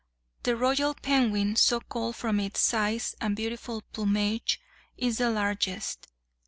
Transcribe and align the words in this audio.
The 0.41 0.55
royal 0.57 0.95
penguin, 0.95 1.55
so 1.55 1.79
called 1.79 2.15
from 2.15 2.39
its 2.39 2.59
size 2.59 3.13
and 3.21 3.35
beautiful 3.35 3.83
plumage, 3.93 4.59
is 4.97 5.19
the 5.19 5.29
largest. 5.29 6.07